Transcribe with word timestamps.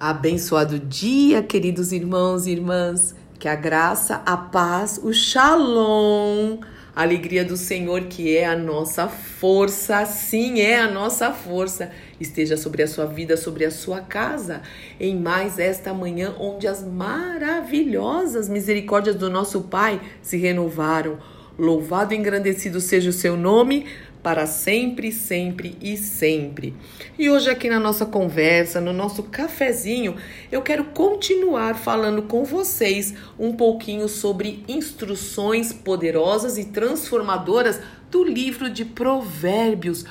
Abençoado 0.00 0.78
dia, 0.78 1.42
queridos 1.42 1.90
irmãos 1.90 2.46
e 2.46 2.52
irmãs. 2.52 3.16
Que 3.36 3.48
a 3.48 3.56
graça, 3.56 4.22
a 4.24 4.36
paz, 4.36 5.00
o 5.02 5.12
shalom, 5.12 6.58
a 6.94 7.02
alegria 7.02 7.44
do 7.44 7.56
Senhor, 7.56 8.02
que 8.02 8.36
é 8.36 8.46
a 8.46 8.56
nossa 8.56 9.08
força, 9.08 10.06
sim, 10.06 10.60
é 10.60 10.78
a 10.78 10.88
nossa 10.88 11.32
força, 11.32 11.90
esteja 12.20 12.56
sobre 12.56 12.84
a 12.84 12.86
sua 12.86 13.06
vida, 13.06 13.36
sobre 13.36 13.64
a 13.64 13.72
sua 13.72 14.00
casa, 14.00 14.62
em 15.00 15.16
mais 15.16 15.58
esta 15.58 15.92
manhã, 15.92 16.32
onde 16.38 16.68
as 16.68 16.84
maravilhosas 16.84 18.48
misericórdias 18.48 19.16
do 19.16 19.28
nosso 19.28 19.62
Pai 19.62 20.00
se 20.22 20.36
renovaram. 20.36 21.18
Louvado 21.58 22.14
e 22.14 22.16
engrandecido 22.16 22.80
seja 22.80 23.10
o 23.10 23.12
seu 23.12 23.36
nome 23.36 23.86
para 24.22 24.46
sempre, 24.46 25.12
sempre 25.12 25.76
e 25.80 25.96
sempre. 25.96 26.74
E 27.18 27.30
hoje, 27.30 27.50
aqui 27.50 27.68
na 27.68 27.78
nossa 27.78 28.04
conversa, 28.04 28.80
no 28.80 28.92
nosso 28.92 29.22
cafezinho, 29.24 30.16
eu 30.50 30.62
quero 30.62 30.84
continuar 30.86 31.74
falando 31.76 32.22
com 32.22 32.44
vocês 32.44 33.14
um 33.38 33.52
pouquinho 33.52 34.08
sobre 34.08 34.64
instruções 34.68 35.72
poderosas 35.72 36.58
e 36.58 36.64
transformadoras 36.66 37.80
do 38.10 38.24
livro 38.24 38.70
de 38.70 38.84
Provérbios 38.84 40.04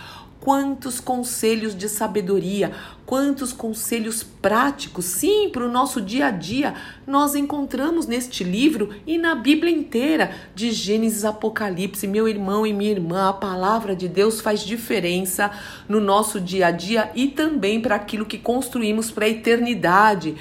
quantos 0.48 1.02
conselhos 1.02 1.76
de 1.76 1.90
sabedoria, 1.90 2.72
quantos 3.06 3.52
conselhos 3.52 4.24
práticos, 4.24 5.04
sim, 5.04 5.50
para 5.50 5.66
o 5.66 5.70
nosso 5.70 6.00
dia 6.00 6.28
a 6.28 6.32
dia, 6.32 6.74
nós 7.06 7.36
encontramos 7.36 8.08
neste 8.08 8.46
livro 8.46 8.96
e 9.06 9.18
na 9.18 9.36
Bíblia 9.36 9.70
inteira, 9.70 10.32
de 10.56 10.72
Gênesis 10.72 11.26
Apocalipse. 11.26 12.08
Meu 12.08 12.30
irmão 12.30 12.66
e 12.66 12.72
minha 12.72 12.92
irmã, 12.92 13.28
a 13.28 13.34
palavra 13.34 13.94
de 13.94 14.08
Deus 14.08 14.40
faz 14.40 14.62
diferença 14.62 15.52
no 15.86 16.00
nosso 16.00 16.40
dia 16.40 16.68
a 16.68 16.72
dia 16.72 17.12
e 17.14 17.28
também 17.28 17.82
para 17.82 17.96
aquilo 17.96 18.26
que 18.26 18.38
construímos 18.38 19.12
para 19.12 19.26
a 19.26 19.30
eternidade. 19.30 20.38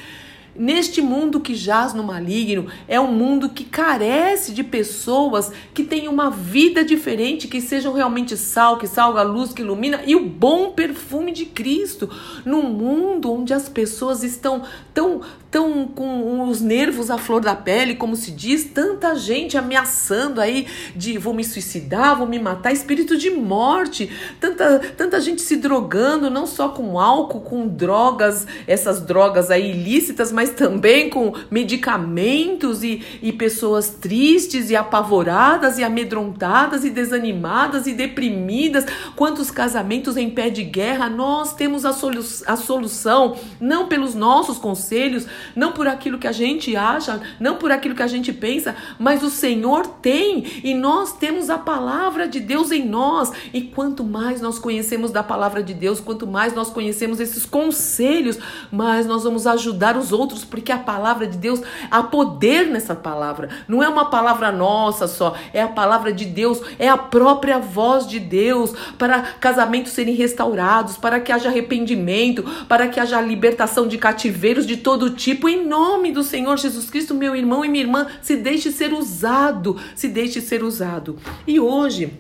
Neste 0.58 1.02
mundo 1.02 1.40
que 1.40 1.54
jaz 1.54 1.92
no 1.92 2.02
maligno, 2.02 2.66
é 2.88 2.98
um 3.00 3.12
mundo 3.12 3.48
que 3.48 3.64
carece 3.64 4.52
de 4.52 4.64
pessoas 4.64 5.52
que 5.74 5.84
tenham 5.84 6.12
uma 6.12 6.30
vida 6.30 6.84
diferente, 6.84 7.48
que 7.48 7.60
sejam 7.60 7.92
realmente 7.92 8.36
sal, 8.36 8.78
que 8.78 8.86
salga 8.86 9.20
a 9.20 9.24
luz, 9.24 9.52
que 9.52 9.62
ilumina 9.62 10.00
e 10.06 10.16
o 10.16 10.26
bom 10.26 10.70
perfume 10.70 11.32
de 11.32 11.46
Cristo. 11.46 12.08
Num 12.44 12.62
mundo 12.62 13.32
onde 13.32 13.52
as 13.52 13.68
pessoas 13.68 14.22
estão 14.22 14.62
tão, 14.92 15.20
tão 15.56 15.88
com 15.88 16.46
os 16.46 16.60
nervos 16.60 17.10
à 17.10 17.16
flor 17.16 17.40
da 17.40 17.56
pele, 17.56 17.94
como 17.94 18.14
se 18.14 18.30
diz, 18.30 18.62
tanta 18.62 19.16
gente 19.16 19.56
ameaçando 19.56 20.38
aí 20.38 20.66
de 20.94 21.16
vou 21.16 21.32
me 21.32 21.42
suicidar, 21.42 22.18
vou 22.18 22.26
me 22.26 22.38
matar, 22.38 22.74
espírito 22.74 23.16
de 23.16 23.30
morte, 23.30 24.10
tanta, 24.38 24.80
tanta 24.94 25.18
gente 25.18 25.40
se 25.40 25.56
drogando, 25.56 26.28
não 26.28 26.46
só 26.46 26.68
com 26.68 27.00
álcool, 27.00 27.40
com 27.40 27.66
drogas, 27.66 28.46
essas 28.66 29.00
drogas 29.00 29.50
aí 29.50 29.70
ilícitas, 29.70 30.30
mas 30.30 30.50
também 30.50 31.08
com 31.08 31.32
medicamentos 31.50 32.84
e, 32.84 33.02
e 33.22 33.32
pessoas 33.32 33.88
tristes 33.88 34.68
e 34.68 34.76
apavoradas 34.76 35.78
e 35.78 35.84
amedrontadas 35.84 36.84
e 36.84 36.90
desanimadas 36.90 37.86
e 37.86 37.94
deprimidas. 37.94 38.84
Quantos 39.16 39.50
casamentos 39.50 40.18
em 40.18 40.28
pé 40.28 40.50
de 40.50 40.64
guerra? 40.64 41.08
Nós 41.08 41.54
temos 41.54 41.86
a, 41.86 41.94
solu 41.94 42.22
a 42.46 42.56
solução, 42.56 43.38
não 43.58 43.86
pelos 43.86 44.14
nossos 44.14 44.58
conselhos, 44.58 45.26
não 45.54 45.72
por 45.72 45.86
aquilo 45.86 46.18
que 46.18 46.26
a 46.26 46.32
gente 46.32 46.76
acha, 46.76 47.20
não 47.38 47.56
por 47.56 47.70
aquilo 47.70 47.94
que 47.94 48.02
a 48.02 48.06
gente 48.06 48.32
pensa, 48.32 48.74
mas 48.98 49.22
o 49.22 49.30
Senhor 49.30 49.86
tem 49.86 50.44
e 50.64 50.74
nós 50.74 51.12
temos 51.12 51.50
a 51.50 51.58
palavra 51.58 52.28
de 52.28 52.40
Deus 52.40 52.70
em 52.70 52.84
nós. 52.84 53.32
E 53.52 53.60
quanto 53.62 54.04
mais 54.04 54.40
nós 54.40 54.58
conhecemos 54.58 55.10
da 55.10 55.22
palavra 55.22 55.62
de 55.62 55.74
Deus, 55.74 56.00
quanto 56.00 56.26
mais 56.26 56.54
nós 56.54 56.70
conhecemos 56.70 57.20
esses 57.20 57.44
conselhos, 57.46 58.38
mais 58.70 59.06
nós 59.06 59.24
vamos 59.24 59.46
ajudar 59.46 59.96
os 59.96 60.12
outros, 60.12 60.44
porque 60.44 60.72
a 60.72 60.78
palavra 60.78 61.26
de 61.26 61.36
Deus, 61.36 61.60
há 61.90 62.02
poder 62.02 62.66
nessa 62.66 62.94
palavra. 62.94 63.48
Não 63.68 63.82
é 63.82 63.88
uma 63.88 64.06
palavra 64.06 64.50
nossa 64.50 65.06
só, 65.06 65.34
é 65.52 65.62
a 65.62 65.68
palavra 65.68 66.12
de 66.12 66.24
Deus, 66.24 66.60
é 66.78 66.88
a 66.88 66.96
própria 66.96 67.58
voz 67.58 68.06
de 68.06 68.18
Deus 68.18 68.72
para 68.98 69.20
casamentos 69.40 69.92
serem 69.92 70.14
restaurados, 70.14 70.96
para 70.96 71.20
que 71.20 71.32
haja 71.32 71.48
arrependimento, 71.48 72.42
para 72.68 72.88
que 72.88 73.00
haja 73.00 73.20
libertação 73.20 73.86
de 73.86 73.98
cativeiros 73.98 74.66
de 74.66 74.76
todo 74.76 75.10
tipo 75.10 75.25
tipo, 75.26 75.48
em 75.48 75.66
nome 75.66 76.12
do 76.12 76.22
Senhor 76.22 76.56
Jesus 76.56 76.88
Cristo, 76.88 77.12
meu 77.12 77.34
irmão 77.34 77.64
e 77.64 77.68
minha 77.68 77.82
irmã, 77.82 78.06
se 78.22 78.36
deixe 78.36 78.70
ser 78.70 78.92
usado, 78.92 79.76
se 79.96 80.06
deixe 80.06 80.40
ser 80.40 80.62
usado. 80.62 81.18
E 81.44 81.58
hoje 81.58 82.12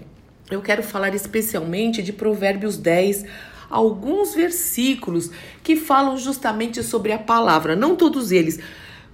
eu 0.50 0.60
quero 0.60 0.82
falar 0.82 1.14
especialmente 1.14 2.02
de 2.02 2.12
Provérbios 2.12 2.76
10, 2.76 3.24
alguns 3.70 4.34
versículos 4.34 5.30
que 5.62 5.76
falam 5.76 6.18
justamente 6.18 6.82
sobre 6.82 7.12
a 7.12 7.18
palavra, 7.18 7.76
não 7.76 7.94
todos 7.94 8.32
eles 8.32 8.58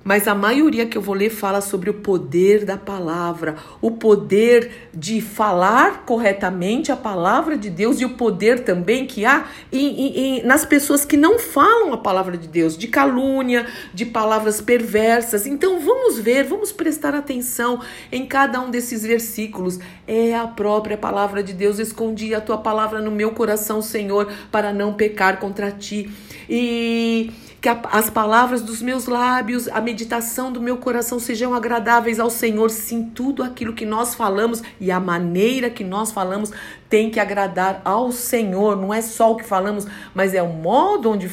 mas 0.04 0.26
a 0.26 0.34
maioria 0.34 0.86
que 0.86 0.96
eu 0.98 1.02
vou 1.02 1.14
ler 1.14 1.30
fala 1.30 1.60
sobre 1.60 1.90
o 1.90 1.94
poder 1.94 2.64
da 2.64 2.76
palavra, 2.76 3.56
o 3.80 3.90
poder 3.90 4.88
de 4.92 5.20
falar 5.20 6.04
corretamente 6.04 6.90
a 6.90 6.96
palavra 6.96 7.56
de 7.56 7.70
Deus 7.70 8.00
e 8.00 8.04
o 8.04 8.10
poder 8.10 8.60
também 8.60 9.06
que 9.06 9.24
há 9.24 9.46
em, 9.72 10.38
em, 10.38 10.42
nas 10.42 10.64
pessoas 10.64 11.04
que 11.04 11.16
não 11.16 11.38
falam 11.38 11.92
a 11.92 11.98
palavra 11.98 12.36
de 12.36 12.48
Deus, 12.48 12.76
de 12.76 12.88
calúnia, 12.88 13.66
de 13.94 14.04
palavras 14.04 14.60
perversas. 14.60 15.46
Então 15.46 15.80
vamos 15.80 16.19
ver, 16.19 16.44
vamos 16.44 16.72
prestar 16.72 17.14
atenção 17.14 17.80
em 18.10 18.26
cada 18.26 18.60
um 18.60 18.70
desses 18.70 19.02
versículos. 19.02 19.78
É 20.06 20.34
a 20.34 20.46
própria 20.46 20.96
palavra 20.96 21.42
de 21.42 21.52
Deus. 21.52 21.78
Escondi 21.78 22.34
a 22.34 22.40
tua 22.40 22.58
palavra 22.58 23.00
no 23.00 23.10
meu 23.10 23.30
coração, 23.32 23.80
Senhor, 23.80 24.30
para 24.50 24.72
não 24.72 24.94
pecar 24.94 25.38
contra 25.38 25.70
ti. 25.70 26.10
E 26.48 27.30
que 27.62 27.69
a, 27.69 27.81
as 27.93 28.11
palavras 28.11 28.61
dos 28.61 28.83
meus 28.83 29.06
lábios, 29.06 29.69
a 29.69 29.81
meditação 29.81 30.53
do 30.53 30.61
meu 30.61 30.78
coração 30.78 31.21
sejam 31.21 31.55
agradáveis 31.55 32.19
ao 32.19 32.28
Senhor. 32.28 32.69
Sim, 32.71 33.05
tudo 33.15 33.41
aquilo 33.41 33.73
que 33.73 33.87
nós 33.87 34.17
falamos 34.17 34.61
e 34.81 34.91
a 34.91 34.99
maneira 34.99 35.71
que 35.71 35.84
nós 35.84 36.11
falamos 36.11 36.50
tem 36.92 37.08
que 37.08 37.19
agradar 37.19 37.80
ao 37.86 38.12
Senhor. 38.12 38.76
Não 38.76 38.92
é 38.92 39.00
só 39.00 39.32
o 39.32 39.36
que 39.36 39.44
falamos, 39.44 39.86
mas 40.14 40.34
é 40.34 40.42
o 40.42 40.48
modo 40.48 41.10
onde 41.10 41.30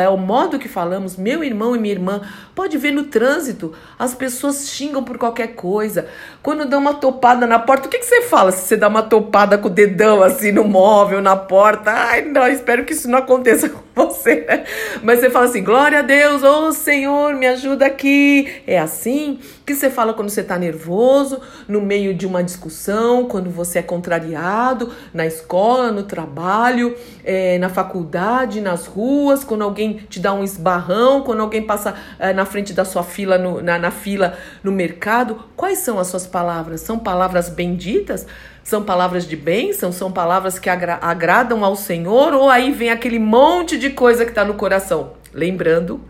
é 0.00 0.08
o 0.08 0.16
modo 0.16 0.58
que 0.58 0.70
falamos. 0.70 1.18
Meu 1.18 1.44
irmão 1.44 1.76
e 1.76 1.78
minha 1.78 1.92
irmã, 1.92 2.22
pode 2.54 2.78
ver 2.78 2.92
no 2.92 3.04
trânsito, 3.04 3.74
as 3.98 4.14
pessoas 4.14 4.70
xingam 4.70 5.04
por 5.04 5.18
qualquer 5.18 5.48
coisa. 5.48 6.08
Quando 6.42 6.64
dão 6.64 6.80
uma 6.80 6.94
topada 6.94 7.46
na 7.46 7.58
porta, 7.58 7.88
o 7.88 7.90
que, 7.90 7.98
que 7.98 8.06
você 8.06 8.22
fala 8.22 8.52
se 8.52 8.66
você 8.66 8.74
dá 8.74 8.88
uma 8.88 9.02
topada 9.02 9.58
com 9.58 9.68
o 9.68 9.70
dedão 9.70 10.22
assim 10.22 10.50
no 10.50 10.64
móvel, 10.64 11.20
na 11.20 11.36
porta? 11.36 11.90
Ai, 11.90 12.22
não, 12.22 12.48
espero 12.48 12.86
que 12.86 12.94
isso 12.94 13.06
não 13.06 13.18
aconteça 13.18 13.68
com 13.70 13.82
você. 13.94 14.46
Né? 14.48 14.64
Mas 15.02 15.20
você 15.20 15.28
fala 15.28 15.44
assim: 15.44 15.62
glória 15.62 15.98
a 15.98 16.02
Deus, 16.02 16.42
ô 16.42 16.72
Senhor, 16.72 17.34
me 17.34 17.46
ajuda 17.46 17.84
aqui. 17.84 18.62
É 18.66 18.78
assim 18.78 19.38
que 19.66 19.74
você 19.74 19.90
fala 19.90 20.14
quando 20.14 20.30
você 20.30 20.40
está 20.40 20.58
nervoso, 20.58 21.38
no 21.68 21.82
meio 21.82 22.14
de 22.14 22.26
uma 22.26 22.42
discussão, 22.42 23.26
quando 23.26 23.50
você 23.50 23.80
é 23.80 23.82
contrariado 23.82 24.90
na 25.12 25.26
escola, 25.26 25.90
no 25.90 26.02
trabalho, 26.02 26.96
é, 27.24 27.58
na 27.58 27.68
faculdade, 27.68 28.60
nas 28.60 28.86
ruas, 28.86 29.44
quando 29.44 29.62
alguém 29.62 29.94
te 30.08 30.20
dá 30.20 30.32
um 30.32 30.42
esbarrão, 30.42 31.22
quando 31.22 31.40
alguém 31.40 31.62
passa 31.62 31.94
é, 32.18 32.32
na 32.32 32.44
frente 32.44 32.72
da 32.72 32.84
sua 32.84 33.02
fila, 33.02 33.38
no, 33.38 33.62
na, 33.62 33.78
na 33.78 33.90
fila 33.90 34.36
no 34.62 34.72
mercado. 34.72 35.44
Quais 35.56 35.78
são 35.78 35.98
as 35.98 36.08
suas 36.08 36.26
palavras? 36.26 36.80
São 36.80 36.98
palavras 36.98 37.48
benditas? 37.48 38.26
São 38.64 38.82
palavras 38.82 39.26
de 39.26 39.36
bênção? 39.36 39.90
São 39.92 40.12
palavras 40.12 40.58
que 40.58 40.70
agra 40.70 40.98
agradam 41.02 41.64
ao 41.64 41.76
Senhor? 41.76 42.32
Ou 42.32 42.48
aí 42.48 42.70
vem 42.70 42.90
aquele 42.90 43.18
monte 43.18 43.78
de 43.78 43.90
coisa 43.90 44.24
que 44.24 44.30
está 44.30 44.44
no 44.44 44.54
coração? 44.54 45.14
Lembrando 45.32 46.00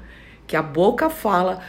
que 0.47 0.57
a 0.57 0.63
boca 0.63 1.09
fala 1.09 1.61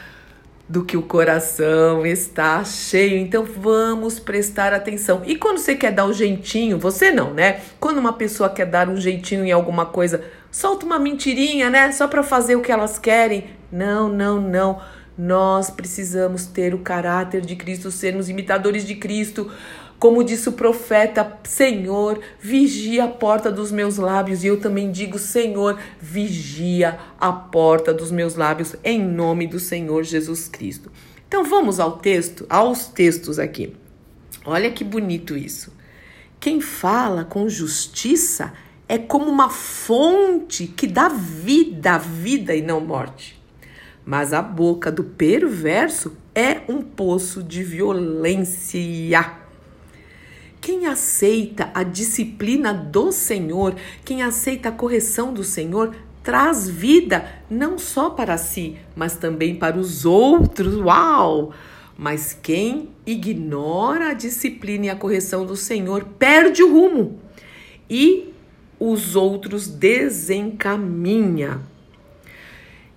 do 0.68 0.84
que 0.84 0.96
o 0.96 1.02
coração 1.02 2.06
está 2.06 2.64
cheio. 2.64 3.18
Então 3.18 3.44
vamos 3.44 4.20
prestar 4.20 4.74
atenção. 4.74 5.22
E 5.26 5.36
quando 5.36 5.58
você 5.58 5.76
quer 5.76 5.92
dar 5.92 6.06
um 6.06 6.14
jeitinho, 6.14 6.80
você 6.80 7.12
não, 7.12 7.34
né? 7.34 7.62
Quando 7.80 7.98
uma 7.98 8.14
pessoa 8.14 8.50
quer 8.50 8.66
dar 8.66 8.88
um 8.90 8.98
jeitinho 8.98 9.46
em 9.46 9.52
alguma 9.52 9.86
coisa, 9.86 10.24
solta 10.52 10.86
uma 10.86 11.00
mentirinha, 11.00 11.70
né? 11.70 11.92
Só 11.92 12.08
para 12.08 12.24
fazer 12.24 12.56
o 12.56 12.62
que 12.62 12.72
elas 12.72 12.98
querem. 12.98 13.46
Não, 13.72 14.08
não, 14.08 14.40
não. 14.40 14.82
Nós 15.18 15.70
precisamos 15.70 16.48
ter 16.48 16.74
o 16.74 16.80
caráter 16.80 17.42
de 17.42 17.56
Cristo, 17.56 17.92
sermos 17.92 18.30
imitadores 18.30 18.86
de 18.86 18.96
Cristo. 18.96 19.52
Como 20.04 20.22
disse 20.22 20.50
o 20.50 20.52
profeta, 20.52 21.40
Senhor, 21.46 22.20
vigia 22.38 23.06
a 23.06 23.08
porta 23.08 23.50
dos 23.50 23.72
meus 23.72 23.96
lábios. 23.96 24.44
E 24.44 24.48
eu 24.48 24.60
também 24.60 24.92
digo, 24.92 25.18
Senhor, 25.18 25.80
vigia 25.98 27.00
a 27.18 27.32
porta 27.32 27.94
dos 27.94 28.12
meus 28.12 28.36
lábios, 28.36 28.76
em 28.84 29.02
nome 29.02 29.48
do 29.48 29.62
Senhor 29.62 30.04
Jesus 30.04 30.50
Cristo. 30.50 30.92
Então 31.26 31.46
vamos 31.46 31.80
ao 31.80 32.00
texto, 32.00 32.46
aos 32.50 32.86
textos 32.86 33.40
aqui. 33.40 33.78
Olha 34.46 34.70
que 34.72 34.84
bonito 34.84 35.38
isso. 35.38 35.72
Quem 36.38 36.60
fala 36.60 37.24
com 37.24 37.48
justiça 37.48 38.52
é 38.90 38.98
como 38.98 39.32
uma 39.32 39.50
fonte 39.50 40.68
que 40.68 40.86
dá 40.86 41.08
vida, 41.08 41.98
vida 41.98 42.54
e 42.54 42.62
não 42.62 42.82
morte. 42.82 43.42
Mas 44.04 44.34
a 44.34 44.42
boca 44.42 44.92
do 44.92 45.06
perverso 45.06 46.18
é 46.36 46.60
um 46.68 46.82
poço 46.82 47.42
de 47.42 47.64
violência. 47.64 49.43
Quem 50.64 50.88
aceita 50.88 51.70
a 51.74 51.84
disciplina 51.84 52.74
do 52.74 53.12
Senhor, 53.12 53.76
quem 54.06 54.24
aceita 54.24 54.70
a 54.70 54.72
correção 54.72 55.34
do 55.34 55.44
Senhor, 55.44 55.94
traz 56.24 56.70
vida 56.70 57.30
não 57.50 57.78
só 57.78 58.10
para 58.10 58.38
si, 58.38 58.78
mas 58.96 59.18
também 59.18 59.56
para 59.56 59.78
os 59.78 60.06
outros. 60.06 60.76
Uau! 60.76 61.52
Mas 61.98 62.32
quem 62.42 62.88
ignora 63.06 64.12
a 64.12 64.14
disciplina 64.14 64.86
e 64.86 64.90
a 64.90 64.96
correção 64.96 65.46
do 65.46 65.58
Senhor 65.58 66.06
perde 66.18 66.64
o 66.64 66.72
rumo 66.72 67.20
e 67.90 68.34
os 68.80 69.18
outros 69.18 69.68
desencaminha. 69.68 71.60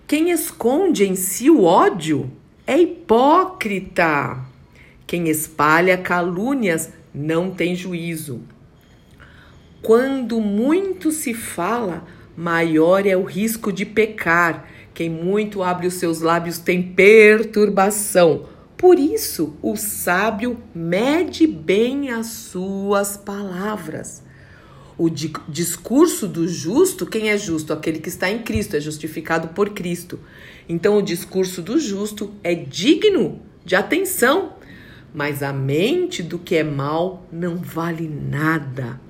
Quem 0.07 0.31
esconde 0.31 1.05
em 1.05 1.17
si 1.17 1.51
o 1.51 1.65
ódio 1.65 2.31
é 2.65 2.79
hipócrita. 2.79 4.39
Quem 5.05 5.29
espalha 5.29 5.99
calúnias 5.99 6.93
não 7.17 7.51
tem 7.51 7.75
juízo. 7.75 8.43
Quando 9.81 10.39
muito 10.39 11.11
se 11.11 11.33
fala, 11.33 12.07
maior 12.37 13.07
é 13.07 13.17
o 13.17 13.25
risco 13.25 13.73
de 13.73 13.87
pecar. 13.87 14.69
Quem 14.93 15.09
muito 15.09 15.63
abre 15.63 15.87
os 15.87 15.95
seus 15.95 16.21
lábios 16.21 16.59
tem 16.59 16.83
perturbação. 16.83 18.47
Por 18.77 18.99
isso, 18.99 19.57
o 19.63 19.77
sábio 19.77 20.59
mede 20.75 21.47
bem 21.47 22.11
as 22.11 22.27
suas 22.27 23.17
palavras. 23.17 24.23
O 24.99 25.09
di 25.09 25.33
discurso 25.49 26.27
do 26.27 26.47
justo, 26.47 27.07
quem 27.07 27.31
é 27.31 27.39
justo? 27.39 27.73
Aquele 27.73 27.99
que 27.99 28.09
está 28.09 28.31
em 28.31 28.43
Cristo, 28.43 28.77
é 28.77 28.81
justificado 28.81 29.49
por 29.49 29.71
Cristo. 29.71 30.19
Então, 30.69 30.99
o 30.99 31.03
discurso 31.03 31.63
do 31.63 31.79
justo 31.79 32.35
é 32.43 32.55
digno 32.55 33.41
de 33.65 33.75
atenção, 33.75 34.56
mas 35.17 35.43
a 35.43 35.51
mente 35.51 36.23
do 36.23 36.39
que 36.39 36.57
é 36.57 36.63
mal 36.63 37.23
não 37.33 37.57
vale 37.57 38.07
nada. 38.07 39.01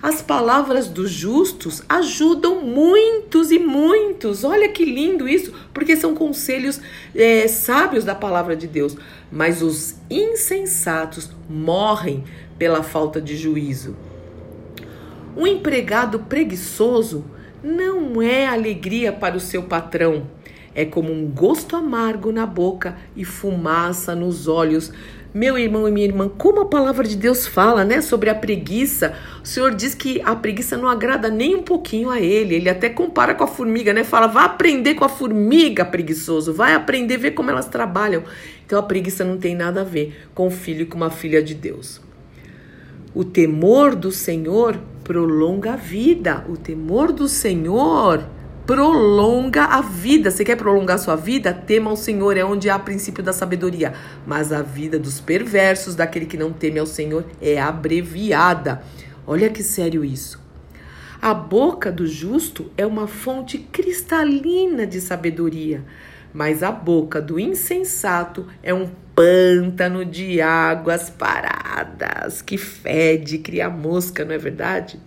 As 0.00 0.22
palavras 0.22 0.86
dos 0.86 1.10
justos 1.10 1.82
ajudam 1.88 2.64
muitos 2.64 3.50
e 3.50 3.58
muitos. 3.58 4.44
Olha 4.44 4.68
que 4.68 4.84
lindo 4.84 5.28
isso, 5.28 5.52
porque 5.74 5.96
são 5.96 6.14
conselhos 6.14 6.80
é, 7.12 7.48
sábios 7.48 8.04
da 8.04 8.14
palavra 8.14 8.54
de 8.54 8.68
Deus. 8.68 8.96
Mas 9.32 9.62
os 9.62 9.96
insensatos 10.08 11.28
morrem 11.50 12.22
pela 12.56 12.84
falta 12.84 13.20
de 13.20 13.36
juízo. 13.36 13.96
Um 15.36 15.44
empregado 15.44 16.20
preguiçoso 16.20 17.24
não 17.64 18.22
é 18.22 18.46
alegria 18.46 19.12
para 19.12 19.36
o 19.36 19.40
seu 19.40 19.64
patrão. 19.64 20.24
É 20.74 20.84
como 20.84 21.12
um 21.12 21.26
gosto 21.26 21.76
amargo 21.76 22.32
na 22.32 22.46
boca 22.46 22.96
e 23.14 23.24
fumaça 23.24 24.14
nos 24.14 24.48
olhos. 24.48 24.90
Meu 25.34 25.56
irmão 25.56 25.88
e 25.88 25.90
minha 25.90 26.04
irmã, 26.04 26.28
como 26.28 26.60
a 26.60 26.66
palavra 26.66 27.08
de 27.08 27.16
Deus 27.16 27.46
fala, 27.46 27.86
né, 27.86 28.02
sobre 28.02 28.28
a 28.28 28.34
preguiça. 28.34 29.14
O 29.42 29.46
Senhor 29.46 29.74
diz 29.74 29.94
que 29.94 30.20
a 30.26 30.36
preguiça 30.36 30.76
não 30.76 30.86
agrada 30.86 31.30
nem 31.30 31.54
um 31.54 31.62
pouquinho 31.62 32.10
a 32.10 32.20
ele. 32.20 32.54
Ele 32.54 32.68
até 32.68 32.90
compara 32.90 33.34
com 33.34 33.42
a 33.42 33.46
formiga, 33.46 33.94
né? 33.94 34.04
Fala: 34.04 34.26
"Vá 34.26 34.44
aprender 34.44 34.94
com 34.94 35.06
a 35.06 35.08
formiga, 35.08 35.86
preguiçoso. 35.86 36.52
Vai 36.52 36.74
aprender 36.74 37.16
ver 37.16 37.30
como 37.30 37.50
elas 37.50 37.66
trabalham". 37.66 38.24
Então 38.66 38.78
a 38.78 38.82
preguiça 38.82 39.24
não 39.24 39.38
tem 39.38 39.54
nada 39.54 39.80
a 39.80 39.84
ver 39.84 40.28
com 40.34 40.48
o 40.48 40.50
filho 40.50 40.82
e 40.82 40.86
com 40.86 40.98
uma 40.98 41.10
filha 41.10 41.42
de 41.42 41.54
Deus. 41.54 41.98
O 43.14 43.24
temor 43.24 43.94
do 43.94 44.12
Senhor 44.12 44.78
prolonga 45.02 45.72
a 45.72 45.76
vida. 45.76 46.44
O 46.46 46.58
temor 46.58 47.10
do 47.10 47.26
Senhor 47.26 48.22
prolonga 48.66 49.64
a 49.64 49.80
vida. 49.80 50.30
Você 50.30 50.44
quer 50.44 50.56
prolongar 50.56 50.98
sua 50.98 51.16
vida? 51.16 51.52
Tema 51.52 51.90
ao 51.90 51.96
Senhor, 51.96 52.36
é 52.36 52.44
onde 52.44 52.70
há 52.70 52.78
princípio 52.78 53.22
da 53.22 53.32
sabedoria. 53.32 53.92
Mas 54.26 54.52
a 54.52 54.62
vida 54.62 54.98
dos 54.98 55.20
perversos, 55.20 55.94
daquele 55.94 56.26
que 56.26 56.36
não 56.36 56.52
teme 56.52 56.78
ao 56.78 56.86
Senhor, 56.86 57.24
é 57.40 57.60
abreviada. 57.60 58.82
Olha 59.26 59.50
que 59.50 59.62
sério 59.62 60.04
isso. 60.04 60.40
A 61.20 61.32
boca 61.32 61.92
do 61.92 62.06
justo 62.06 62.70
é 62.76 62.84
uma 62.84 63.06
fonte 63.06 63.56
cristalina 63.56 64.84
de 64.84 65.00
sabedoria, 65.00 65.84
mas 66.34 66.64
a 66.64 66.72
boca 66.72 67.22
do 67.22 67.38
insensato 67.38 68.48
é 68.60 68.74
um 68.74 68.90
pântano 69.14 70.04
de 70.04 70.40
águas 70.40 71.08
paradas 71.10 72.42
que 72.42 72.58
fede, 72.58 73.38
cria 73.38 73.70
mosca, 73.70 74.24
não 74.24 74.34
é 74.34 74.38
verdade? 74.38 74.98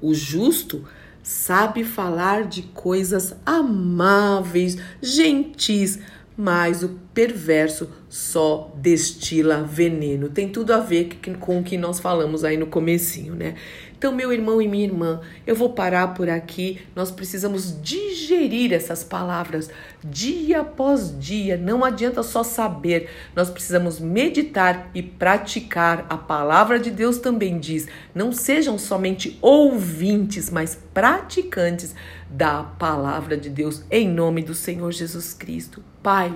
O 0.00 0.12
justo 0.12 0.84
sabe 1.24 1.82
falar 1.82 2.44
de 2.44 2.62
coisas 2.62 3.34
amáveis, 3.46 4.76
gentis, 5.02 5.98
mas 6.36 6.82
o 6.82 7.00
perverso 7.14 7.88
só 8.14 8.70
destila 8.76 9.64
veneno. 9.64 10.28
Tem 10.28 10.48
tudo 10.48 10.72
a 10.72 10.78
ver 10.78 11.18
com 11.40 11.58
o 11.58 11.64
que 11.64 11.76
nós 11.76 11.98
falamos 11.98 12.44
aí 12.44 12.56
no 12.56 12.68
comecinho, 12.68 13.34
né? 13.34 13.56
Então, 13.98 14.14
meu 14.14 14.32
irmão 14.32 14.62
e 14.62 14.68
minha 14.68 14.84
irmã, 14.84 15.20
eu 15.44 15.56
vou 15.56 15.70
parar 15.70 16.14
por 16.14 16.30
aqui. 16.30 16.80
Nós 16.94 17.10
precisamos 17.10 17.76
digerir 17.82 18.72
essas 18.72 19.02
palavras 19.02 19.68
dia 20.04 20.60
após 20.60 21.18
dia. 21.18 21.56
Não 21.56 21.84
adianta 21.84 22.22
só 22.22 22.44
saber, 22.44 23.10
nós 23.34 23.50
precisamos 23.50 23.98
meditar 23.98 24.92
e 24.94 25.02
praticar. 25.02 26.06
A 26.08 26.16
palavra 26.16 26.78
de 26.78 26.92
Deus 26.92 27.18
também 27.18 27.58
diz: 27.58 27.88
não 28.14 28.30
sejam 28.30 28.78
somente 28.78 29.36
ouvintes, 29.42 30.50
mas 30.50 30.78
praticantes 30.94 31.96
da 32.30 32.62
palavra 32.62 33.36
de 33.36 33.50
Deus, 33.50 33.82
em 33.90 34.08
nome 34.08 34.40
do 34.40 34.54
Senhor 34.54 34.92
Jesus 34.92 35.34
Cristo. 35.34 35.82
Pai, 36.00 36.32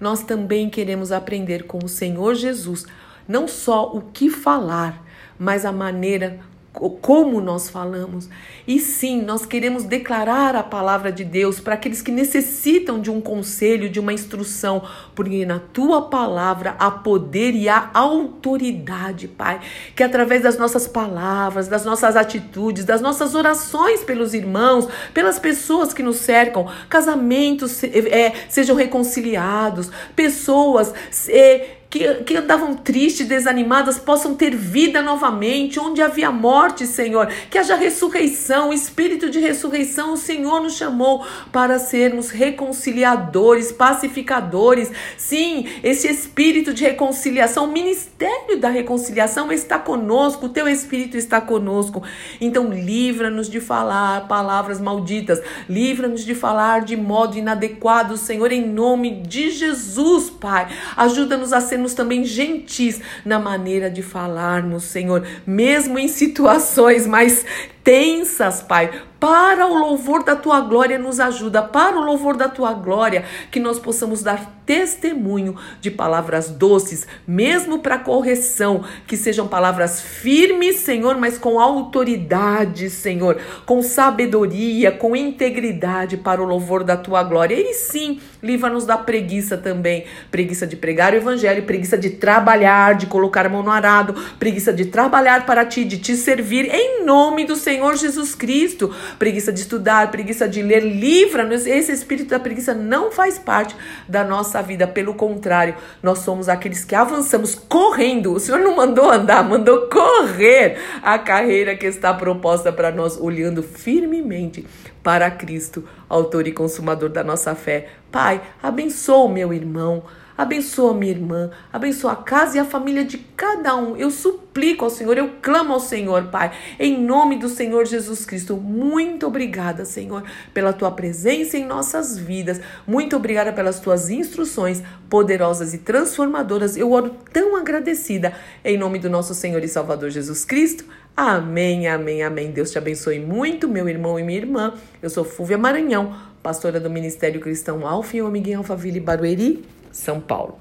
nós 0.00 0.22
também 0.22 0.68
queremos 0.68 1.12
aprender 1.12 1.64
com 1.64 1.78
o 1.84 1.88
Senhor 1.88 2.34
Jesus, 2.34 2.86
não 3.26 3.46
só 3.46 3.90
o 3.92 4.02
que 4.02 4.28
falar, 4.28 5.04
mas 5.38 5.64
a 5.64 5.72
maneira 5.72 6.40
como 6.72 7.40
nós 7.40 7.68
falamos. 7.68 8.28
E 8.66 8.78
sim, 8.80 9.20
nós 9.22 9.44
queremos 9.44 9.84
declarar 9.84 10.56
a 10.56 10.62
palavra 10.62 11.12
de 11.12 11.24
Deus 11.24 11.60
para 11.60 11.74
aqueles 11.74 12.00
que 12.00 12.10
necessitam 12.10 13.00
de 13.00 13.10
um 13.10 13.20
conselho, 13.20 13.90
de 13.90 14.00
uma 14.00 14.12
instrução, 14.12 14.82
porque 15.14 15.44
na 15.44 15.58
tua 15.58 16.02
palavra 16.02 16.74
há 16.78 16.90
poder 16.90 17.54
e 17.54 17.68
há 17.68 17.90
autoridade, 17.92 19.28
Pai. 19.28 19.60
Que 19.94 20.02
através 20.02 20.42
das 20.42 20.56
nossas 20.56 20.88
palavras, 20.88 21.68
das 21.68 21.84
nossas 21.84 22.16
atitudes, 22.16 22.84
das 22.84 23.00
nossas 23.00 23.34
orações 23.34 24.02
pelos 24.02 24.32
irmãos, 24.32 24.88
pelas 25.12 25.38
pessoas 25.38 25.92
que 25.92 26.02
nos 26.02 26.16
cercam, 26.16 26.66
casamentos 26.88 27.82
é, 27.84 28.32
sejam 28.48 28.74
reconciliados, 28.74 29.90
pessoas. 30.16 30.94
É, 31.28 31.81
que, 31.92 32.14
que 32.24 32.38
andavam 32.38 32.74
tristes, 32.74 33.26
desanimadas, 33.26 33.98
possam 33.98 34.34
ter 34.34 34.56
vida 34.56 35.02
novamente, 35.02 35.78
onde 35.78 36.00
havia 36.00 36.32
morte, 36.32 36.86
Senhor, 36.86 37.26
que 37.50 37.58
haja 37.58 37.76
ressurreição, 37.76 38.72
espírito 38.72 39.28
de 39.28 39.38
ressurreição, 39.38 40.14
o 40.14 40.16
Senhor 40.16 40.62
nos 40.62 40.72
chamou 40.72 41.22
para 41.52 41.78
sermos 41.78 42.30
reconciliadores, 42.30 43.70
pacificadores. 43.70 44.90
Sim, 45.18 45.66
esse 45.82 46.08
espírito 46.08 46.72
de 46.72 46.82
reconciliação, 46.82 47.66
o 47.66 47.70
ministério 47.70 48.58
da 48.58 48.70
reconciliação 48.70 49.52
está 49.52 49.78
conosco, 49.78 50.46
o 50.46 50.48
teu 50.48 50.66
espírito 50.66 51.18
está 51.18 51.42
conosco. 51.42 52.02
Então, 52.40 52.72
livra-nos 52.72 53.50
de 53.50 53.60
falar 53.60 54.26
palavras 54.28 54.80
malditas, 54.80 55.42
livra-nos 55.68 56.24
de 56.24 56.34
falar 56.34 56.86
de 56.86 56.96
modo 56.96 57.36
inadequado, 57.36 58.16
Senhor, 58.16 58.50
em 58.50 58.66
nome 58.66 59.20
de 59.20 59.50
Jesus, 59.50 60.30
Pai. 60.30 60.68
Ajuda-nos 60.96 61.52
a 61.52 61.60
ser 61.60 61.81
sermos 61.82 61.94
também 61.94 62.24
gentis 62.24 63.00
na 63.24 63.38
maneira 63.38 63.90
de 63.90 64.02
falarmos, 64.02 64.84
Senhor, 64.84 65.26
mesmo 65.44 65.98
em 65.98 66.06
situações 66.06 67.06
mais 67.06 67.44
tensas, 67.82 68.62
Pai, 68.62 68.90
para 69.18 69.66
o 69.66 69.74
louvor 69.74 70.22
da 70.22 70.36
tua 70.36 70.60
glória 70.60 70.98
nos 70.98 71.18
ajuda, 71.18 71.62
para 71.62 71.98
o 71.98 72.04
louvor 72.04 72.36
da 72.36 72.48
tua 72.48 72.72
glória, 72.72 73.24
que 73.50 73.58
nós 73.58 73.78
possamos 73.80 74.22
dar 74.22 74.62
testemunho 74.64 75.56
de 75.80 75.90
palavras 75.90 76.48
doces, 76.48 77.06
mesmo 77.26 77.80
para 77.80 77.98
correção, 77.98 78.84
que 79.06 79.16
sejam 79.16 79.48
palavras 79.48 80.00
firmes, 80.00 80.76
Senhor, 80.76 81.16
mas 81.18 81.38
com 81.38 81.58
autoridade, 81.58 82.88
Senhor, 82.88 83.40
com 83.66 83.82
sabedoria, 83.82 84.92
com 84.92 85.16
integridade 85.16 86.16
para 86.16 86.40
o 86.40 86.46
louvor 86.46 86.84
da 86.84 86.96
tua 86.96 87.24
glória. 87.24 87.56
E 87.56 87.74
sim, 87.74 88.20
livra-nos 88.42 88.84
da 88.84 88.96
preguiça 88.96 89.56
também, 89.56 90.04
preguiça 90.30 90.66
de 90.66 90.76
pregar 90.76 91.12
o 91.12 91.16
evangelho, 91.16 91.62
preguiça 91.64 91.96
de 91.96 92.10
trabalhar, 92.10 92.94
de 92.94 93.06
colocar 93.06 93.46
a 93.46 93.48
mão 93.48 93.62
no 93.62 93.70
arado, 93.70 94.14
preguiça 94.38 94.72
de 94.72 94.86
trabalhar 94.86 95.46
para 95.46 95.64
ti, 95.64 95.84
de 95.84 95.98
te 95.98 96.16
servir 96.16 96.68
em 96.72 97.04
nome 97.04 97.44
do 97.44 97.56
Senhor 97.56 97.96
Jesus 97.96 98.34
Cristo 98.34 98.92
preguiça 99.18 99.52
de 99.52 99.60
estudar, 99.60 100.10
preguiça 100.10 100.48
de 100.48 100.62
ler, 100.62 100.80
livra-nos. 100.80 101.66
Esse 101.66 101.92
espírito 101.92 102.30
da 102.30 102.40
preguiça 102.40 102.74
não 102.74 103.10
faz 103.10 103.38
parte 103.38 103.74
da 104.08 104.24
nossa 104.24 104.62
vida, 104.62 104.86
pelo 104.86 105.14
contrário, 105.14 105.74
nós 106.02 106.20
somos 106.20 106.48
aqueles 106.48 106.84
que 106.84 106.94
avançamos 106.94 107.54
correndo. 107.54 108.32
O 108.32 108.40
Senhor 108.40 108.60
não 108.60 108.76
mandou 108.76 109.10
andar, 109.10 109.42
mandou 109.42 109.88
correr 109.88 110.78
a 111.02 111.18
carreira 111.18 111.76
que 111.76 111.86
está 111.86 112.12
proposta 112.12 112.72
para 112.72 112.90
nós, 112.90 113.18
olhando 113.18 113.62
firmemente 113.62 114.66
para 115.02 115.30
Cristo, 115.30 115.84
autor 116.08 116.46
e 116.46 116.52
consumador 116.52 117.08
da 117.08 117.24
nossa 117.24 117.54
fé. 117.54 117.88
Pai, 118.12 118.42
abençoa 118.62 119.24
o 119.24 119.28
meu 119.28 119.52
irmão 119.52 120.04
Abençoa 120.36 120.94
minha 120.94 121.12
irmã, 121.12 121.50
abençoa 121.72 122.12
a 122.12 122.16
casa 122.16 122.56
e 122.56 122.60
a 122.60 122.64
família 122.64 123.04
de 123.04 123.18
cada 123.18 123.76
um. 123.76 123.96
Eu 123.96 124.10
suplico 124.10 124.84
ao 124.84 124.90
Senhor, 124.90 125.16
eu 125.18 125.30
clamo 125.42 125.74
ao 125.74 125.80
Senhor, 125.80 126.24
Pai, 126.24 126.50
em 126.80 127.00
nome 127.00 127.36
do 127.36 127.48
Senhor 127.48 127.86
Jesus 127.86 128.24
Cristo. 128.24 128.56
Muito 128.56 129.26
obrigada, 129.26 129.84
Senhor, 129.84 130.24
pela 130.54 130.72
tua 130.72 130.90
presença 130.90 131.58
em 131.58 131.66
nossas 131.66 132.16
vidas. 132.16 132.60
Muito 132.86 133.14
obrigada 133.14 133.52
pelas 133.52 133.78
tuas 133.78 134.08
instruções 134.08 134.82
poderosas 135.08 135.74
e 135.74 135.78
transformadoras. 135.78 136.76
Eu 136.76 136.90
oro 136.92 137.14
tão 137.32 137.54
agradecida 137.54 138.32
em 138.64 138.78
nome 138.78 138.98
do 138.98 139.10
nosso 139.10 139.34
Senhor 139.34 139.62
e 139.62 139.68
Salvador 139.68 140.10
Jesus 140.10 140.44
Cristo. 140.44 140.84
Amém, 141.14 141.86
amém, 141.88 142.22
amém. 142.22 142.50
Deus 142.50 142.70
te 142.70 142.78
abençoe 142.78 143.20
muito, 143.20 143.68
meu 143.68 143.86
irmão 143.86 144.18
e 144.18 144.22
minha 144.22 144.38
irmã. 144.38 144.72
Eu 145.02 145.10
sou 145.10 145.24
Fúvia 145.24 145.58
Maranhão, 145.58 146.16
pastora 146.42 146.80
do 146.80 146.90
Ministério 146.90 147.40
Cristão 147.40 147.86
Alfa 147.86 148.16
e 148.16 148.22
Omega 148.22 148.50
em 148.50 148.54
Alphaville, 148.54 149.00
Barueri, 149.00 149.64
São 149.92 150.20
Paulo. 150.20 150.58